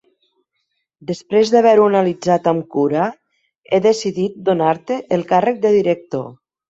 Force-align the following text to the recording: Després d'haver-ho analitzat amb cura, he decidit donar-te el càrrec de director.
Després 1.09 1.51
d'haver-ho 1.55 1.83
analitzat 1.89 2.49
amb 2.53 2.65
cura, 2.77 3.05
he 3.75 3.81
decidit 3.89 4.41
donar-te 4.49 4.99
el 5.19 5.27
càrrec 5.35 5.61
de 5.67 5.77
director. 5.77 6.27